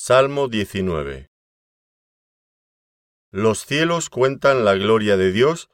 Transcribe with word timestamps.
Salmo 0.00 0.46
19 0.46 1.28
Los 3.32 3.66
cielos 3.66 4.10
cuentan 4.10 4.64
la 4.64 4.74
gloria 4.74 5.16
de 5.16 5.32
Dios 5.32 5.68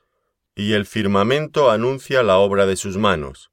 y 0.55 0.73
el 0.73 0.87
firmamento 0.87 1.71
anuncia 1.71 2.23
la 2.23 2.39
obra 2.39 2.65
de 2.65 2.77
sus 2.77 2.97
manos. 2.97 3.53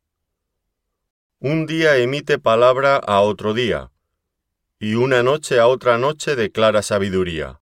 Un 1.40 1.66
día 1.66 1.98
emite 1.98 2.40
palabra 2.40 2.96
a 2.96 3.20
otro 3.20 3.54
día, 3.54 3.92
y 4.80 4.96
una 4.96 5.24
noche 5.24 5.60
a 5.60 5.68
otra 5.68 5.98
noche 5.98 6.38
declara 6.38 6.82
sabiduría. 6.84 7.60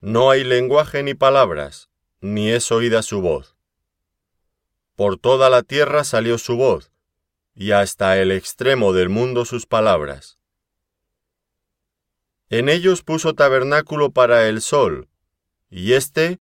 No 0.00 0.30
hay 0.30 0.44
lenguaje 0.44 1.02
ni 1.02 1.14
palabras, 1.14 1.88
ni 2.20 2.50
es 2.50 2.70
oída 2.70 3.00
su 3.00 3.22
voz. 3.22 3.56
Por 4.94 5.16
toda 5.16 5.48
la 5.48 5.62
tierra 5.62 6.04
salió 6.04 6.36
su 6.36 6.58
voz, 6.58 6.92
y 7.54 7.70
hasta 7.70 8.18
el 8.20 8.30
extremo 8.30 8.92
del 8.92 9.08
mundo 9.08 9.46
sus 9.46 9.64
palabras. 9.64 10.36
En 12.48 12.68
ellos 12.68 13.02
puso 13.02 13.34
tabernáculo 13.34 14.12
para 14.12 14.48
el 14.48 14.60
sol, 14.60 15.08
y 15.68 15.94
éste, 15.94 16.38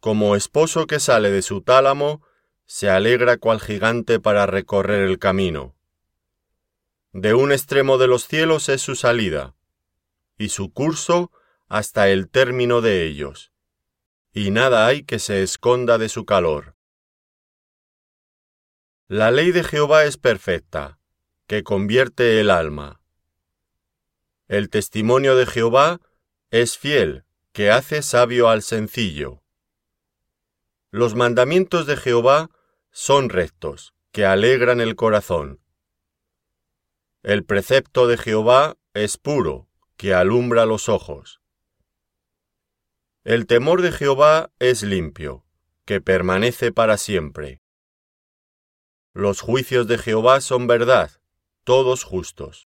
como 0.00 0.34
esposo 0.34 0.86
que 0.86 0.98
sale 0.98 1.30
de 1.30 1.42
su 1.42 1.60
tálamo, 1.60 2.22
se 2.64 2.88
alegra 2.88 3.36
cual 3.36 3.60
gigante 3.60 4.18
para 4.18 4.46
recorrer 4.46 5.02
el 5.02 5.18
camino. 5.18 5.76
De 7.12 7.34
un 7.34 7.52
extremo 7.52 7.98
de 7.98 8.06
los 8.06 8.26
cielos 8.26 8.70
es 8.70 8.80
su 8.80 8.94
salida, 8.94 9.54
y 10.38 10.48
su 10.48 10.72
curso 10.72 11.30
hasta 11.68 12.08
el 12.08 12.30
término 12.30 12.80
de 12.80 13.04
ellos, 13.04 13.52
y 14.32 14.50
nada 14.50 14.86
hay 14.86 15.04
que 15.04 15.18
se 15.18 15.42
esconda 15.42 15.98
de 15.98 16.08
su 16.08 16.24
calor. 16.24 16.76
La 19.06 19.30
ley 19.30 19.52
de 19.52 19.62
Jehová 19.62 20.04
es 20.04 20.16
perfecta, 20.16 20.98
que 21.46 21.62
convierte 21.62 22.40
el 22.40 22.50
alma. 22.50 23.01
El 24.52 24.68
testimonio 24.68 25.34
de 25.34 25.46
Jehová 25.46 26.02
es 26.50 26.76
fiel, 26.76 27.24
que 27.52 27.70
hace 27.70 28.02
sabio 28.02 28.50
al 28.50 28.60
sencillo. 28.60 29.42
Los 30.90 31.14
mandamientos 31.14 31.86
de 31.86 31.96
Jehová 31.96 32.50
son 32.90 33.30
rectos, 33.30 33.94
que 34.10 34.26
alegran 34.26 34.82
el 34.82 34.94
corazón. 34.94 35.62
El 37.22 37.46
precepto 37.46 38.06
de 38.06 38.18
Jehová 38.18 38.76
es 38.92 39.16
puro, 39.16 39.68
que 39.96 40.12
alumbra 40.12 40.66
los 40.66 40.90
ojos. 40.90 41.40
El 43.24 43.46
temor 43.46 43.80
de 43.80 43.90
Jehová 43.90 44.50
es 44.58 44.82
limpio, 44.82 45.46
que 45.86 46.02
permanece 46.02 46.72
para 46.72 46.98
siempre. 46.98 47.62
Los 49.14 49.40
juicios 49.40 49.86
de 49.86 49.96
Jehová 49.96 50.42
son 50.42 50.66
verdad, 50.66 51.10
todos 51.64 52.04
justos. 52.04 52.68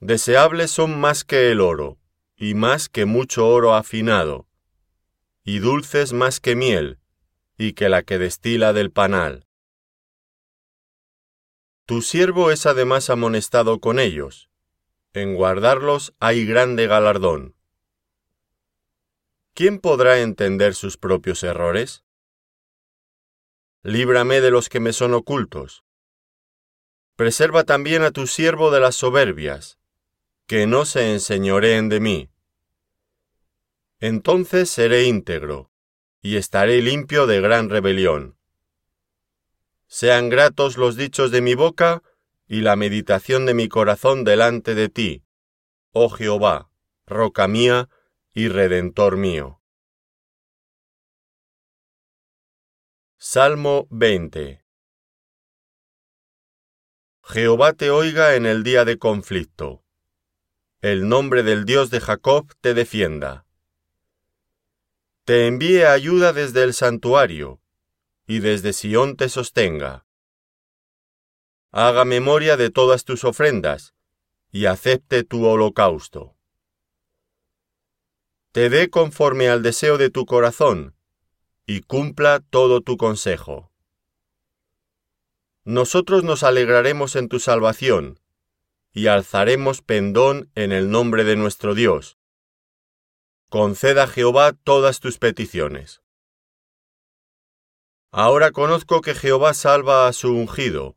Deseables 0.00 0.70
son 0.70 0.98
más 0.98 1.24
que 1.24 1.50
el 1.50 1.60
oro, 1.60 1.98
y 2.34 2.54
más 2.54 2.88
que 2.88 3.04
mucho 3.04 3.46
oro 3.46 3.74
afinado, 3.74 4.48
y 5.44 5.58
dulces 5.58 6.14
más 6.14 6.40
que 6.40 6.56
miel, 6.56 6.98
y 7.58 7.74
que 7.74 7.90
la 7.90 8.02
que 8.02 8.16
destila 8.16 8.72
del 8.72 8.90
panal. 8.90 9.46
Tu 11.84 12.00
siervo 12.00 12.50
es 12.50 12.64
además 12.64 13.10
amonestado 13.10 13.78
con 13.80 13.98
ellos. 13.98 14.48
En 15.12 15.34
guardarlos 15.34 16.14
hay 16.18 16.46
grande 16.46 16.86
galardón. 16.86 17.56
¿Quién 19.52 19.80
podrá 19.80 20.20
entender 20.20 20.74
sus 20.74 20.96
propios 20.96 21.42
errores? 21.42 22.04
Líbrame 23.82 24.40
de 24.40 24.50
los 24.50 24.68
que 24.68 24.80
me 24.80 24.94
son 24.94 25.12
ocultos. 25.12 25.84
Preserva 27.16 27.64
también 27.64 28.02
a 28.02 28.12
tu 28.12 28.26
siervo 28.26 28.70
de 28.70 28.80
las 28.80 28.94
soberbias, 28.94 29.79
que 30.50 30.66
no 30.66 30.84
se 30.84 31.12
enseñoreen 31.12 31.88
de 31.88 32.00
mí. 32.00 32.28
Entonces 34.00 34.68
seré 34.68 35.04
íntegro, 35.04 35.70
y 36.22 36.38
estaré 36.38 36.82
limpio 36.82 37.28
de 37.28 37.40
gran 37.40 37.70
rebelión. 37.70 38.36
Sean 39.86 40.28
gratos 40.28 40.76
los 40.76 40.96
dichos 40.96 41.30
de 41.30 41.40
mi 41.40 41.54
boca 41.54 42.02
y 42.48 42.62
la 42.62 42.74
meditación 42.74 43.46
de 43.46 43.54
mi 43.54 43.68
corazón 43.68 44.24
delante 44.24 44.74
de 44.74 44.88
ti, 44.88 45.22
oh 45.92 46.08
Jehová, 46.08 46.72
roca 47.06 47.46
mía 47.46 47.88
y 48.32 48.48
redentor 48.48 49.18
mío. 49.18 49.62
Salmo 53.18 53.86
20 53.90 54.64
Jehová 57.22 57.72
te 57.72 57.90
oiga 57.90 58.34
en 58.34 58.46
el 58.46 58.64
día 58.64 58.84
de 58.84 58.98
conflicto. 58.98 59.84
El 60.82 61.10
nombre 61.10 61.42
del 61.42 61.66
Dios 61.66 61.90
de 61.90 62.00
Jacob 62.00 62.54
te 62.62 62.72
defienda. 62.72 63.44
Te 65.24 65.46
envíe 65.46 65.84
ayuda 65.84 66.32
desde 66.32 66.62
el 66.62 66.72
santuario 66.72 67.60
y 68.26 68.38
desde 68.38 68.72
Sión 68.72 69.16
te 69.16 69.28
sostenga. 69.28 70.06
Haga 71.70 72.06
memoria 72.06 72.56
de 72.56 72.70
todas 72.70 73.04
tus 73.04 73.24
ofrendas, 73.24 73.94
y 74.50 74.64
acepte 74.64 75.22
tu 75.22 75.44
holocausto. 75.44 76.34
Te 78.52 78.70
dé 78.70 78.88
conforme 78.88 79.50
al 79.50 79.62
deseo 79.62 79.98
de 79.98 80.08
tu 80.08 80.24
corazón, 80.24 80.96
y 81.66 81.82
cumpla 81.82 82.40
todo 82.48 82.80
tu 82.80 82.96
consejo. 82.96 83.70
Nosotros 85.64 86.24
nos 86.24 86.42
alegraremos 86.42 87.16
en 87.16 87.28
tu 87.28 87.38
salvación, 87.38 88.18
y 88.92 89.06
alzaremos 89.06 89.82
pendón 89.82 90.50
en 90.54 90.72
el 90.72 90.90
nombre 90.90 91.24
de 91.24 91.36
nuestro 91.36 91.74
Dios. 91.74 92.18
Conceda 93.48 94.06
Jehová 94.06 94.52
todas 94.52 95.00
tus 95.00 95.18
peticiones. 95.18 96.02
Ahora 98.12 98.50
conozco 98.50 99.00
que 99.00 99.14
Jehová 99.14 99.54
salva 99.54 100.08
a 100.08 100.12
su 100.12 100.32
ungido. 100.34 100.96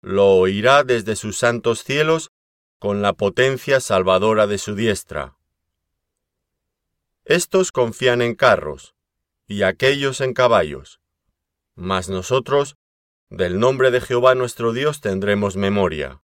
Lo 0.00 0.28
oirá 0.36 0.84
desde 0.84 1.16
sus 1.16 1.36
santos 1.36 1.82
cielos 1.82 2.30
con 2.78 3.02
la 3.02 3.12
potencia 3.12 3.80
salvadora 3.80 4.46
de 4.46 4.58
su 4.58 4.74
diestra. 4.74 5.36
Estos 7.24 7.72
confían 7.72 8.22
en 8.22 8.34
carros, 8.34 8.94
y 9.46 9.62
aquellos 9.62 10.20
en 10.20 10.32
caballos. 10.32 11.00
Mas 11.74 12.08
nosotros, 12.08 12.76
del 13.28 13.58
nombre 13.58 13.90
de 13.90 14.00
Jehová 14.00 14.34
nuestro 14.34 14.72
Dios, 14.72 15.00
tendremos 15.00 15.56
memoria. 15.56 16.22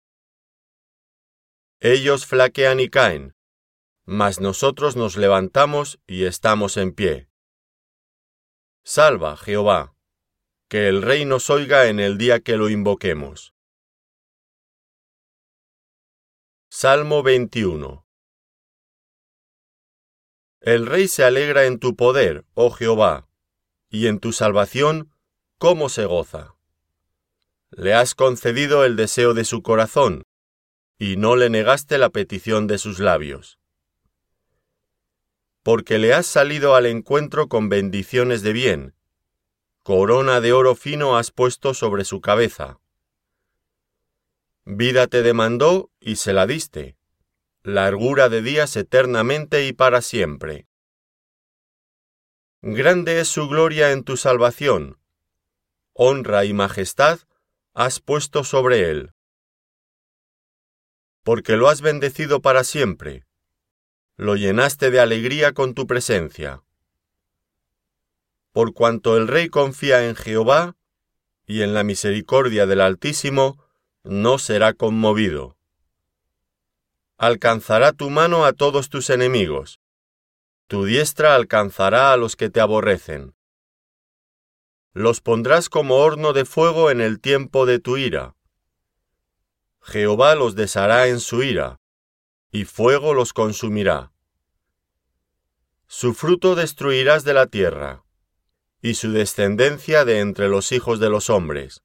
Ellos 1.81 2.27
flaquean 2.27 2.81
y 2.81 2.89
caen, 2.89 3.37
mas 4.05 4.41
nosotros 4.41 4.97
nos 4.97 5.17
levantamos 5.17 6.01
y 6.09 6.25
estamos 6.25 6.77
en 6.77 6.93
pie. 6.93 7.29
Salva, 8.83 9.37
Jehová, 9.37 9.95
que 10.69 10.89
el 10.89 11.03
Rey 11.03 11.25
nos 11.25 11.51
oiga 11.51 11.87
en 11.87 12.01
el 12.01 12.19
día 12.19 12.41
que 12.41 12.57
lo 12.57 12.69
invoquemos. 12.69 13.55
Salmo 16.69 17.23
21 17.23 18.05
El 20.61 20.87
Rey 20.87 21.07
se 21.07 21.23
alegra 21.23 21.67
en 21.67 21.79
tu 21.79 21.95
poder, 21.95 22.45
oh 22.55 22.71
Jehová, 22.71 23.29
y 23.89 24.09
en 24.09 24.19
tu 24.19 24.33
salvación, 24.33 25.13
cómo 25.59 25.89
se 25.89 26.07
goza. 26.07 26.57
Le 27.71 27.95
has 27.95 28.17
concedido 28.17 28.85
el 28.85 28.97
deseo 28.97 29.33
de 29.33 29.45
su 29.45 29.63
corazón, 29.63 30.25
y 30.99 31.17
no 31.17 31.37
le 31.37 31.51
negaste 31.51 31.99
la 31.99 32.11
petición 32.11 32.67
de 32.67 32.79
sus 32.79 32.99
labios 32.99 33.59
porque 35.69 35.99
le 35.99 36.15
has 36.15 36.25
salido 36.25 36.75
al 36.77 36.87
encuentro 36.87 37.51
con 37.51 37.69
bendiciones 37.69 38.41
de 38.41 38.55
bien. 38.55 38.95
Corona 39.83 40.41
de 40.41 40.55
oro 40.55 40.75
fino 40.75 41.19
has 41.19 41.31
puesto 41.31 41.75
sobre 41.75 42.07
su 42.07 42.23
cabeza. 42.23 42.81
Vida 44.65 45.09
te 45.09 45.23
demandó 45.23 45.91
y 46.01 46.17
se 46.17 46.33
la 46.33 46.47
diste, 46.47 46.97
largura 47.63 48.31
de 48.31 48.41
días 48.41 48.77
eternamente 48.77 49.67
y 49.67 49.75
para 49.75 50.01
siempre. 50.01 50.67
Grande 52.63 53.21
es 53.21 53.29
su 53.29 53.47
gloria 53.47 53.93
en 53.93 54.05
tu 54.05 54.17
salvación, 54.17 54.99
honra 55.93 56.47
y 56.47 56.55
majestad 56.55 57.21
has 57.75 58.01
puesto 58.01 58.43
sobre 58.43 58.89
él. 58.89 59.13
Porque 61.29 61.59
lo 61.59 61.69
has 61.69 61.83
bendecido 61.83 62.41
para 62.41 62.65
siempre, 62.65 63.27
lo 64.17 64.35
llenaste 64.35 64.91
de 64.91 64.99
alegría 64.99 65.53
con 65.53 65.75
tu 65.75 65.87
presencia. 65.87 66.63
Por 68.51 68.73
cuanto 68.73 69.15
el 69.19 69.29
rey 69.29 69.51
confía 69.51 70.09
en 70.09 70.17
Jehová 70.17 70.75
y 71.45 71.61
en 71.61 71.75
la 71.75 71.85
misericordia 71.85 72.65
del 72.65 72.81
Altísimo, 72.81 73.63
no 74.05 74.39
será 74.39 74.73
conmovido. 74.73 75.59
Alcanzará 77.19 77.93
tu 77.93 78.09
mano 78.09 78.47
a 78.47 78.55
todos 78.55 78.89
tus 78.89 79.11
enemigos, 79.11 79.81
tu 80.67 80.87
diestra 80.87 81.35
alcanzará 81.35 82.15
a 82.15 82.17
los 82.17 82.37
que 82.37 82.49
te 82.49 82.63
aborrecen. 82.63 83.35
Los 84.95 85.21
pondrás 85.21 85.69
como 85.69 85.97
horno 85.97 86.33
de 86.33 86.47
fuego 86.47 86.91
en 86.91 87.03
el 87.03 87.21
tiempo 87.21 87.67
de 87.67 87.81
tu 87.81 87.99
ira. 87.99 88.38
Jehová 89.89 90.35
los 90.35 90.55
deshará 90.55 91.09
en 91.09 91.19
su 91.19 91.43
ira, 91.43 91.81
y 92.51 92.67
fuego 92.67 93.15
los 93.15 93.33
consumirá. 93.33 94.13
Su 95.87 96.13
fruto 96.13 96.55
destruirás 96.55 97.25
de 97.25 97.33
la 97.33 97.47
tierra, 97.47 98.05
y 98.83 98.95
su 98.95 99.13
descendencia 99.13 100.05
de 100.05 100.21
entre 100.21 100.49
los 100.49 100.73
hijos 100.73 101.01
de 101.01 101.09
los 101.09 101.31
hombres. 101.31 101.83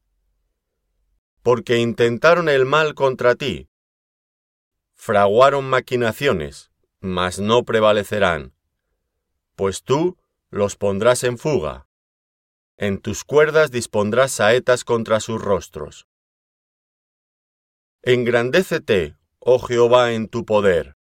Porque 1.43 1.77
intentaron 1.77 2.49
el 2.49 2.65
mal 2.65 2.93
contra 2.93 3.35
ti, 3.35 3.69
fraguaron 4.93 5.63
maquinaciones, 5.63 6.71
mas 6.99 7.39
no 7.39 7.63
prevalecerán, 7.63 8.53
pues 9.55 9.81
tú 9.81 10.17
los 10.49 10.75
pondrás 10.75 11.23
en 11.23 11.37
fuga. 11.37 11.87
En 12.75 12.99
tus 12.99 13.23
cuerdas 13.23 13.71
dispondrás 13.71 14.33
saetas 14.33 14.83
contra 14.83 15.21
sus 15.21 15.41
rostros. 15.41 16.05
Engrandécete, 18.05 19.15
oh 19.39 19.59
Jehová, 19.59 20.11
en 20.11 20.27
tu 20.27 20.43
poder. 20.43 20.97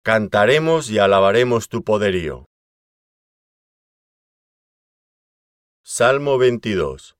Cantaremos 0.00 0.88
y 0.88 0.98
alabaremos 0.98 1.68
tu 1.68 1.84
poderío. 1.84 2.48
Salmo 5.82 6.38
22 6.38 7.18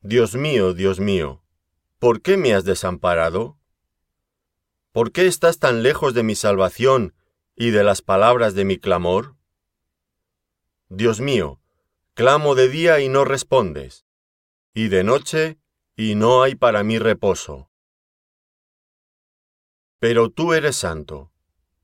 Dios 0.00 0.34
mío, 0.34 0.74
Dios 0.74 0.98
mío, 0.98 1.44
¿por 2.00 2.22
qué 2.22 2.36
me 2.36 2.54
has 2.54 2.64
desamparado? 2.64 3.56
¿Por 4.90 5.12
qué 5.12 5.28
estás 5.28 5.60
tan 5.60 5.84
lejos 5.84 6.12
de 6.12 6.24
mi 6.24 6.34
salvación 6.34 7.14
y 7.54 7.70
de 7.70 7.84
las 7.84 8.02
palabras 8.02 8.56
de 8.56 8.64
mi 8.64 8.78
clamor? 8.78 9.36
Dios 10.88 11.20
mío, 11.20 11.60
clamo 12.14 12.56
de 12.56 12.68
día 12.68 12.98
y 12.98 13.08
no 13.08 13.24
respondes, 13.24 14.06
y 14.74 14.88
de 14.88 15.04
noche 15.04 15.60
y 15.96 16.14
no 16.14 16.42
hay 16.42 16.54
para 16.54 16.84
mí 16.84 16.98
reposo. 16.98 17.70
Pero 19.98 20.30
tú 20.30 20.52
eres 20.52 20.76
santo, 20.76 21.32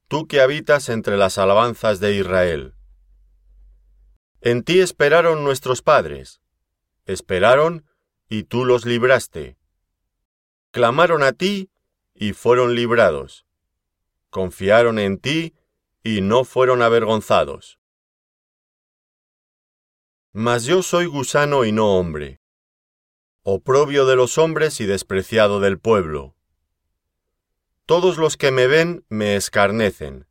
tú 0.06 0.26
que 0.26 0.43
habitas 0.43 0.91
entre 0.91 1.17
las 1.17 1.38
alabanzas 1.38 1.99
de 1.99 2.14
Israel. 2.14 2.75
En 4.43 4.62
ti 4.62 4.81
esperaron 4.81 5.44
nuestros 5.44 5.81
padres, 5.81 6.43
esperaron 7.06 7.87
y 8.29 8.44
tú 8.44 8.67
los 8.67 8.85
libraste. 8.85 9.56
Clamaron 10.73 11.23
a 11.23 11.32
ti 11.32 11.70
y 12.14 12.35
fueron 12.35 12.75
librados. 12.75 13.47
Confiaron 14.29 14.99
en 14.99 15.19
ti 15.19 15.55
y 16.03 16.20
no 16.20 16.44
fueron 16.44 16.82
avergonzados. 16.82 17.79
Mas 20.32 20.64
yo 20.64 20.82
soy 20.82 21.06
gusano 21.06 21.64
y 21.64 21.73
no 21.73 21.97
hombre, 21.97 22.42
oprobio 23.44 24.06
de 24.06 24.15
los 24.15 24.39
hombres 24.39 24.81
y 24.81 24.87
despreciado 24.87 25.59
del 25.59 25.81
pueblo. 25.81 26.37
Todos 27.87 28.17
los 28.17 28.37
que 28.37 28.53
me 28.53 28.69
ven 28.69 29.05
me 29.09 29.35
escarnecen, 29.35 30.29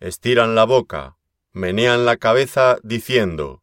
estiran 0.00 0.56
la 0.56 0.64
boca, 0.64 1.16
menean 1.52 2.04
la 2.04 2.16
cabeza, 2.16 2.78
diciendo, 2.82 3.62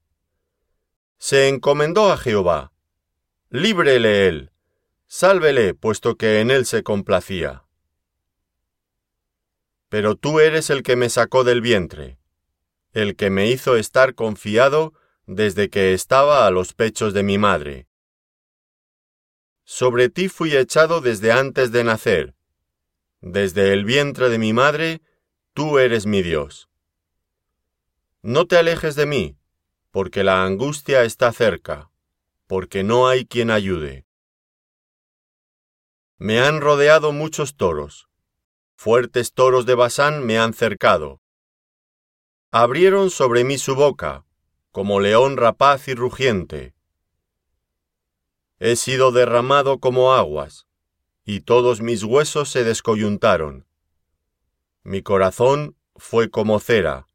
Se 1.17 1.49
encomendó 1.49 2.09
a 2.09 2.17
Jehová, 2.17 2.71
líbrele 3.49 4.27
él, 4.27 4.51
sálvele, 5.07 5.73
puesto 5.73 6.15
que 6.15 6.39
en 6.39 6.49
él 6.49 6.65
se 6.65 6.83
complacía. 6.83 7.65
Pero 9.89 10.15
tú 10.15 10.39
eres 10.39 10.69
el 10.69 10.83
que 10.83 10.95
me 10.95 11.09
sacó 11.09 11.43
del 11.43 11.59
vientre, 11.59 12.17
el 12.93 13.17
que 13.17 13.29
me 13.29 13.47
hizo 13.47 13.75
estar 13.75 14.15
confiado 14.15 14.93
desde 15.25 15.69
que 15.69 15.93
estaba 15.93 16.47
a 16.47 16.51
los 16.51 16.73
pechos 16.73 17.13
de 17.13 17.23
mi 17.23 17.37
madre. 17.37 17.87
Sobre 19.63 20.09
ti 20.09 20.29
fui 20.29 20.55
echado 20.55 21.01
desde 21.01 21.31
antes 21.31 21.71
de 21.71 21.83
nacer. 21.83 22.35
Desde 23.21 23.73
el 23.73 23.85
vientre 23.85 24.29
de 24.29 24.37
mi 24.37 24.53
madre, 24.53 25.01
tú 25.53 25.79
eres 25.79 26.05
mi 26.05 26.21
Dios. 26.21 26.69
No 28.21 28.45
te 28.47 28.57
alejes 28.57 28.95
de 28.95 29.05
mí, 29.05 29.37
porque 29.91 30.23
la 30.23 30.43
angustia 30.43 31.03
está 31.03 31.31
cerca, 31.31 31.91
porque 32.47 32.83
no 32.83 33.07
hay 33.07 33.25
quien 33.25 33.51
ayude. 33.51 34.05
Me 36.17 36.39
han 36.39 36.61
rodeado 36.61 37.11
muchos 37.11 37.55
toros, 37.55 38.07
fuertes 38.75 39.33
toros 39.33 39.65
de 39.65 39.75
Basán 39.75 40.25
me 40.25 40.37
han 40.37 40.53
cercado. 40.53 41.21
Abrieron 42.51 43.09
sobre 43.09 43.43
mí 43.43 43.57
su 43.57 43.75
boca, 43.75 44.25
como 44.71 44.99
león 44.99 45.37
rapaz 45.37 45.87
y 45.87 45.95
rugiente. 45.95 46.73
He 48.65 48.77
sido 48.77 49.11
derramado 49.11 49.79
como 49.79 50.13
aguas, 50.13 50.67
y 51.25 51.41
todos 51.41 51.81
mis 51.81 52.05
huesos 52.05 52.47
se 52.47 52.63
descoyuntaron. 52.63 53.67
Mi 54.83 55.01
corazón 55.01 55.75
fue 55.97 56.29
como 56.29 56.61
cera, 56.61 57.09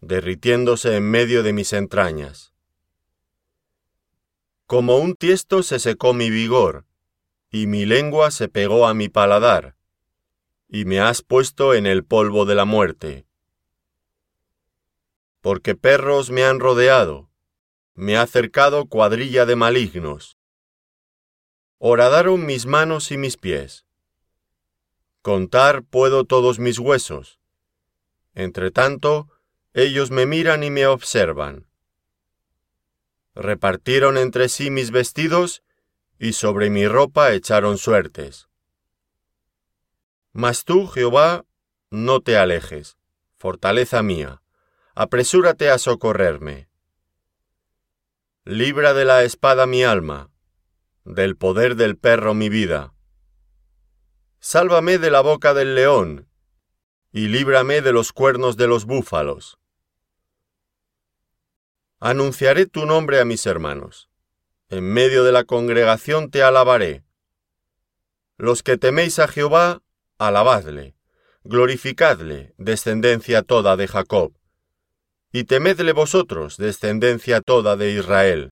derritiéndose 0.00 0.96
en 0.96 1.08
medio 1.08 1.44
de 1.44 1.52
mis 1.52 1.72
entrañas. 1.72 2.52
Como 4.66 4.96
un 4.96 5.14
tiesto 5.14 5.62
se 5.62 5.78
secó 5.78 6.12
mi 6.12 6.28
vigor, 6.28 6.86
y 7.52 7.68
mi 7.68 7.86
lengua 7.86 8.32
se 8.32 8.48
pegó 8.48 8.88
a 8.88 8.92
mi 8.92 9.08
paladar, 9.08 9.76
y 10.66 10.86
me 10.86 10.98
has 10.98 11.22
puesto 11.22 11.74
en 11.74 11.86
el 11.86 12.04
polvo 12.04 12.46
de 12.46 12.56
la 12.56 12.64
muerte 12.64 13.26
porque 15.40 15.74
perros 15.74 16.30
me 16.30 16.44
han 16.44 16.60
rodeado, 16.60 17.30
me 17.94 18.16
ha 18.16 18.26
cercado 18.26 18.86
cuadrilla 18.86 19.46
de 19.46 19.56
malignos. 19.56 20.39
Horadaron 21.82 22.46
mis 22.46 22.66
manos 22.66 23.10
y 23.10 23.16
mis 23.16 23.36
pies. 23.36 23.84
Contar 25.22 25.82
puedo 25.82 26.24
todos 26.24 26.58
mis 26.58 26.78
huesos. 26.78 27.40
Entre 28.34 28.70
tanto, 28.70 29.28
ellos 29.74 30.12
me 30.12 30.26
miran 30.26 30.62
y 30.62 30.70
me 30.70 30.86
observan. 30.86 31.66
Repartieron 33.34 34.16
entre 34.16 34.48
sí 34.48 34.70
mis 34.70 34.92
vestidos 34.92 35.64
y 36.18 36.34
sobre 36.34 36.70
mi 36.70 36.86
ropa 36.86 37.32
echaron 37.32 37.78
suertes. 37.78 38.48
Mas 40.32 40.64
tú, 40.64 40.86
Jehová, 40.86 41.44
no 41.90 42.20
te 42.20 42.36
alejes, 42.36 42.96
fortaleza 43.36 44.02
mía 44.02 44.40
apresúrate 44.94 45.70
a 45.70 45.78
socorrerme. 45.78 46.68
Libra 48.44 48.92
de 48.92 49.04
la 49.04 49.22
espada 49.22 49.66
mi 49.66 49.84
alma, 49.84 50.29
del 51.14 51.36
poder 51.36 51.76
del 51.76 51.96
perro 51.96 52.34
mi 52.34 52.48
vida. 52.48 52.94
Sálvame 54.38 54.98
de 54.98 55.10
la 55.10 55.20
boca 55.20 55.54
del 55.54 55.74
león, 55.74 56.28
y 57.12 57.28
líbrame 57.28 57.82
de 57.82 57.92
los 57.92 58.12
cuernos 58.12 58.56
de 58.56 58.66
los 58.66 58.84
búfalos. 58.84 59.58
Anunciaré 61.98 62.66
tu 62.66 62.86
nombre 62.86 63.20
a 63.20 63.24
mis 63.24 63.44
hermanos. 63.46 64.08
En 64.68 64.84
medio 64.84 65.24
de 65.24 65.32
la 65.32 65.44
congregación 65.44 66.30
te 66.30 66.42
alabaré. 66.42 67.02
Los 68.38 68.62
que 68.62 68.78
teméis 68.78 69.18
a 69.18 69.28
Jehová, 69.28 69.82
alabadle, 70.16 70.94
glorificadle, 71.44 72.54
descendencia 72.56 73.42
toda 73.42 73.76
de 73.76 73.88
Jacob 73.88 74.32
y 75.32 75.44
temedle 75.44 75.92
vosotros, 75.92 76.56
descendencia 76.56 77.40
toda 77.40 77.76
de 77.76 77.92
Israel. 77.92 78.50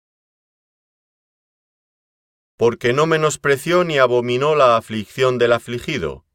Porque 2.59 2.93
no 2.93 3.07
menospreció 3.07 3.85
ni 3.85 3.97
abominó 3.97 4.55
la 4.55 4.77
aflicción 4.77 5.38
del 5.38 5.55
afligido, 5.55 6.27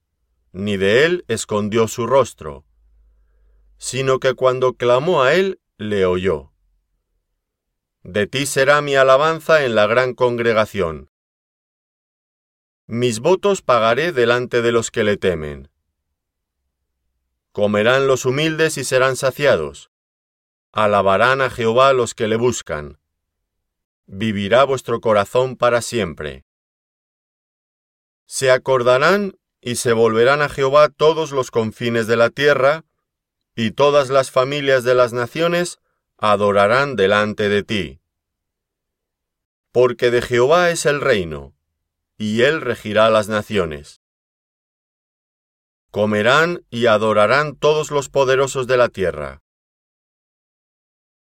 ni 0.52 0.78
de 0.78 1.06
él 1.06 1.26
escondió 1.28 1.88
su 1.88 2.08
rostro, 2.08 2.66
sino 3.78 4.20
que 4.20 4.34
cuando 4.34 4.74
clamó 4.74 5.22
a 5.22 5.36
él, 5.36 5.60
le 5.78 6.08
oyó. 6.08 6.52
De 8.02 8.26
ti 8.26 8.48
será 8.48 8.82
mi 8.82 8.96
alabanza 8.96 9.64
en 9.64 9.76
la 9.76 9.86
gran 9.86 10.16
congregación. 10.16 11.12
Mis 12.88 13.20
votos 13.20 13.62
pagaré 13.62 14.12
delante 14.12 14.64
de 14.64 14.72
los 14.72 14.90
que 14.90 15.04
le 15.04 15.18
temen. 15.18 15.70
Comerán 17.52 18.08
los 18.08 18.26
humildes 18.26 18.80
y 18.80 18.84
serán 18.84 19.16
saciados 19.16 19.92
Alabarán 20.76 21.42
a 21.42 21.52
Jehová 21.52 21.94
los 21.94 22.16
que 22.16 22.28
le 22.28 22.36
buscan. 22.36 22.98
Vivirá 24.06 24.64
vuestro 24.64 25.00
corazón 25.00 25.56
para 25.56 25.82
siempre. 25.82 26.46
Se 28.26 28.52
acordarán 28.52 29.38
y 29.62 29.76
se 29.76 29.94
volverán 29.94 30.42
a 30.42 30.50
Jehová 30.50 30.90
todos 30.90 31.32
los 31.32 31.52
confines 31.52 32.08
de 32.08 32.18
la 32.18 32.30
tierra, 32.30 32.84
y 33.56 33.72
todas 33.72 34.10
las 34.10 34.32
familias 34.32 34.84
de 34.84 34.96
las 34.96 35.14
naciones 35.14 35.80
adorarán 36.18 36.96
delante 36.96 37.48
de 37.48 37.64
ti. 37.64 38.02
Porque 39.72 40.12
de 40.12 40.22
Jehová 40.22 40.70
es 40.70 40.86
el 40.86 41.00
reino, 41.00 41.56
y 42.18 42.42
él 42.42 42.62
regirá 42.62 43.10
las 43.10 43.30
naciones. 43.30 44.02
Comerán 45.92 46.66
y 46.70 46.88
adorarán 46.88 47.56
todos 47.56 47.92
los 47.92 48.10
poderosos 48.10 48.68
de 48.68 48.78
la 48.78 48.90
tierra 48.90 49.43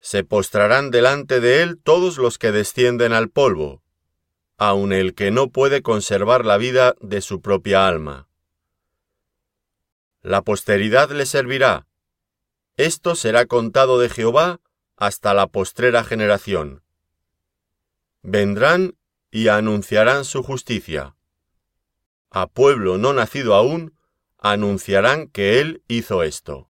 se 0.02 0.24
postrarán 0.24 0.90
delante 0.90 1.38
de 1.38 1.62
él 1.62 1.80
todos 1.80 2.18
los 2.18 2.36
que 2.36 2.50
descienden 2.50 3.12
al 3.12 3.30
polvo, 3.30 3.84
aun 4.58 4.92
el 4.92 5.14
que 5.14 5.30
no 5.30 5.50
puede 5.50 5.80
conservar 5.80 6.44
la 6.44 6.58
vida 6.58 6.96
de 7.00 7.20
su 7.20 7.40
propia 7.40 7.86
alma. 7.86 8.28
La 10.20 10.42
posteridad 10.42 11.10
le 11.12 11.24
servirá. 11.24 11.86
Esto 12.76 13.14
será 13.14 13.46
contado 13.46 14.00
de 14.00 14.08
Jehová 14.08 14.60
hasta 14.96 15.34
la 15.34 15.46
postrera 15.46 16.02
generación. 16.02 16.82
Vendrán 18.22 18.96
y 19.30 19.48
anunciarán 19.48 20.24
su 20.24 20.42
justicia. 20.42 21.14
A 22.28 22.48
pueblo 22.48 22.98
no 22.98 23.12
nacido 23.12 23.54
aún, 23.54 23.96
anunciarán 24.38 25.28
que 25.28 25.60
Él 25.60 25.84
hizo 25.86 26.24
esto. 26.24 26.71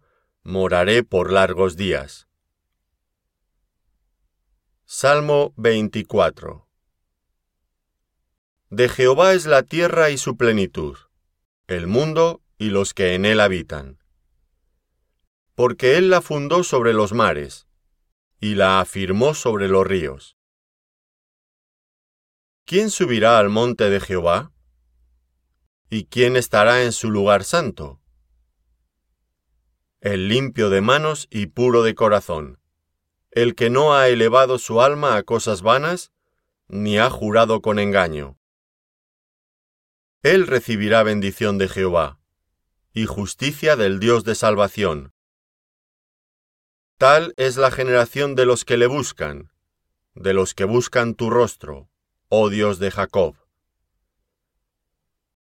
moraré 0.43 1.03
por 1.03 1.31
largos 1.31 1.77
días. 1.77 2.27
Salmo 4.85 5.53
24 5.55 6.67
De 8.71 8.89
Jehová 8.89 9.33
es 9.33 9.45
la 9.45 9.61
tierra 9.61 10.09
y 10.09 10.17
su 10.17 10.37
plenitud, 10.37 10.97
el 11.67 11.85
mundo 11.85 12.41
y 12.57 12.69
los 12.69 12.95
que 12.95 13.13
en 13.13 13.25
él 13.25 13.39
habitan. 13.39 13.99
Porque 15.53 15.97
él 15.97 16.09
la 16.09 16.21
fundó 16.21 16.63
sobre 16.63 16.93
los 16.93 17.13
mares, 17.13 17.67
y 18.39 18.55
la 18.55 18.79
afirmó 18.79 19.35
sobre 19.35 19.67
los 19.67 19.85
ríos. 19.85 20.37
¿Quién 22.65 22.89
subirá 22.89 23.37
al 23.37 23.49
monte 23.49 23.91
de 23.91 23.99
Jehová? 23.99 24.51
¿Y 25.87 26.05
quién 26.05 26.35
estará 26.35 26.83
en 26.83 26.93
su 26.93 27.11
lugar 27.11 27.43
santo? 27.43 28.00
El 30.01 30.27
limpio 30.27 30.69
de 30.69 30.81
manos 30.81 31.27
y 31.31 31.47
puro 31.47 31.81
de 31.83 31.95
corazón 31.95 32.61
el 33.31 33.55
que 33.55 33.69
no 33.69 33.93
ha 33.93 34.09
elevado 34.09 34.59
su 34.59 34.81
alma 34.81 35.15
a 35.15 35.23
cosas 35.23 35.61
vanas, 35.61 36.11
ni 36.67 36.99
ha 36.99 37.09
jurado 37.09 37.61
con 37.61 37.79
engaño. 37.79 38.37
Él 40.21 40.47
recibirá 40.47 41.01
bendición 41.03 41.57
de 41.57 41.69
Jehová, 41.69 42.19
y 42.93 43.05
justicia 43.05 43.77
del 43.77 43.99
Dios 43.99 44.25
de 44.25 44.35
salvación. 44.35 45.13
Tal 46.97 47.33
es 47.37 47.55
la 47.55 47.71
generación 47.71 48.35
de 48.35 48.45
los 48.45 48.65
que 48.65 48.77
le 48.77 48.87
buscan, 48.87 49.51
de 50.13 50.33
los 50.33 50.53
que 50.53 50.65
buscan 50.65 51.15
tu 51.15 51.29
rostro, 51.29 51.89
oh 52.27 52.49
Dios 52.49 52.79
de 52.79 52.91
Jacob. 52.91 53.37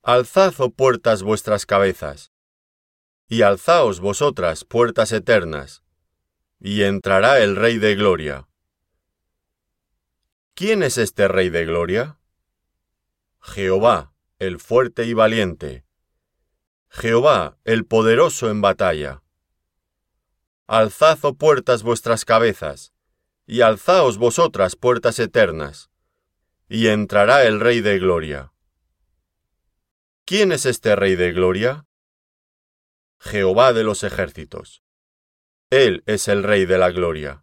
Alzad, 0.02 0.54
oh 0.58 0.72
puertas, 0.72 1.22
vuestras 1.22 1.66
cabezas, 1.66 2.32
y 3.28 3.42
alzaos 3.42 4.00
vosotras, 4.00 4.64
puertas 4.64 5.12
eternas, 5.12 5.84
y 6.60 6.84
entrará 6.84 7.40
el 7.40 7.56
Rey 7.56 7.78
de 7.78 7.96
Gloria. 7.96 8.48
¿Quién 10.54 10.82
es 10.82 10.98
este 10.98 11.28
Rey 11.28 11.50
de 11.50 11.66
Gloria? 11.66 12.20
Jehová, 13.42 14.14
el 14.40 14.60
fuerte 14.60 15.06
y 15.06 15.14
valiente. 15.14 15.86
Jehová, 16.90 17.58
el 17.64 17.86
poderoso 17.86 18.50
en 18.50 18.62
batalla. 18.62 19.22
Alzad, 20.66 21.20
oh 21.22 21.36
puertas, 21.36 21.84
vuestras 21.84 22.26
cabezas, 22.26 22.94
y 23.46 23.62
alzaos 23.62 24.18
vosotras, 24.18 24.76
puertas 24.76 25.20
eternas, 25.20 25.90
y 26.70 26.88
entrará 26.88 27.46
el 27.46 27.60
Rey 27.60 27.82
de 27.82 28.00
Gloria. 28.00 28.52
¿Quién 30.26 30.52
es 30.52 30.66
este 30.66 30.96
Rey 30.96 31.16
de 31.16 31.32
Gloria? 31.34 31.86
Jehová 33.20 33.74
de 33.74 33.84
los 33.84 34.04
ejércitos. 34.04 34.84
Él 35.70 36.04
es 36.06 36.28
el 36.28 36.44
Rey 36.44 36.66
de 36.66 36.78
la 36.78 36.92
Gloria. 36.92 37.36